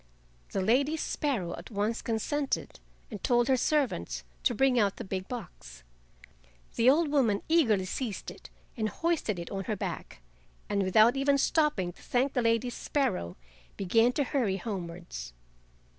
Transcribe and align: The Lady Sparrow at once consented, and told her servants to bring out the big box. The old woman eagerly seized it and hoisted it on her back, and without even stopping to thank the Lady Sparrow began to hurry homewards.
The 0.51 0.61
Lady 0.63 0.97
Sparrow 0.97 1.53
at 1.57 1.69
once 1.69 2.01
consented, 2.01 2.79
and 3.11 3.23
told 3.23 3.47
her 3.47 3.55
servants 3.55 4.23
to 4.41 4.55
bring 4.55 4.79
out 4.79 4.95
the 4.95 5.03
big 5.03 5.27
box. 5.27 5.83
The 6.75 6.89
old 6.89 7.09
woman 7.11 7.43
eagerly 7.47 7.85
seized 7.85 8.31
it 8.31 8.49
and 8.75 8.89
hoisted 8.89 9.37
it 9.37 9.51
on 9.51 9.65
her 9.65 9.75
back, 9.75 10.23
and 10.67 10.81
without 10.81 11.15
even 11.17 11.37
stopping 11.37 11.93
to 11.93 12.01
thank 12.01 12.33
the 12.33 12.41
Lady 12.41 12.71
Sparrow 12.71 13.37
began 13.77 14.11
to 14.13 14.23
hurry 14.23 14.57
homewards. 14.57 15.33